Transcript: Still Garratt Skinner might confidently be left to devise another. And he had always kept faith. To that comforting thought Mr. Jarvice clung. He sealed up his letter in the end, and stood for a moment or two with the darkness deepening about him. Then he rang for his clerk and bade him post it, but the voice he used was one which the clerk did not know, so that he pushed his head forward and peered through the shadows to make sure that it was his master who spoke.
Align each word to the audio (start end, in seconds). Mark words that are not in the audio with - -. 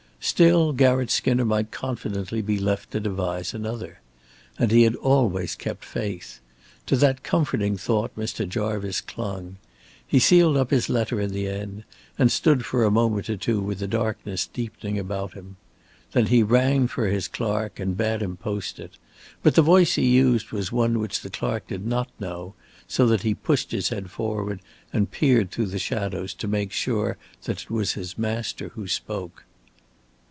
Still 0.23 0.71
Garratt 0.71 1.09
Skinner 1.09 1.45
might 1.45 1.71
confidently 1.71 2.43
be 2.43 2.59
left 2.59 2.91
to 2.91 2.99
devise 2.99 3.55
another. 3.55 4.01
And 4.59 4.69
he 4.69 4.83
had 4.83 4.93
always 4.97 5.55
kept 5.55 5.83
faith. 5.83 6.39
To 6.85 6.95
that 6.97 7.23
comforting 7.23 7.75
thought 7.75 8.15
Mr. 8.15 8.47
Jarvice 8.47 9.01
clung. 9.01 9.57
He 10.05 10.19
sealed 10.19 10.57
up 10.57 10.69
his 10.69 10.89
letter 10.89 11.19
in 11.19 11.31
the 11.31 11.47
end, 11.47 11.85
and 12.19 12.31
stood 12.31 12.65
for 12.65 12.83
a 12.83 12.91
moment 12.91 13.31
or 13.31 13.35
two 13.35 13.61
with 13.61 13.79
the 13.79 13.87
darkness 13.87 14.45
deepening 14.45 14.99
about 14.99 15.33
him. 15.33 15.57
Then 16.11 16.27
he 16.27 16.43
rang 16.43 16.87
for 16.87 17.07
his 17.07 17.27
clerk 17.27 17.79
and 17.79 17.97
bade 17.97 18.21
him 18.21 18.37
post 18.37 18.77
it, 18.77 18.99
but 19.41 19.55
the 19.55 19.63
voice 19.63 19.95
he 19.95 20.05
used 20.05 20.51
was 20.51 20.71
one 20.71 20.99
which 20.99 21.21
the 21.21 21.31
clerk 21.31 21.67
did 21.67 21.83
not 21.87 22.09
know, 22.19 22.53
so 22.87 23.07
that 23.07 23.23
he 23.23 23.33
pushed 23.33 23.71
his 23.71 23.89
head 23.89 24.11
forward 24.11 24.59
and 24.93 25.09
peered 25.09 25.49
through 25.49 25.65
the 25.67 25.79
shadows 25.79 26.35
to 26.35 26.47
make 26.47 26.71
sure 26.71 27.17
that 27.45 27.63
it 27.63 27.71
was 27.71 27.93
his 27.93 28.19
master 28.19 28.69
who 28.75 28.87
spoke. 28.87 29.45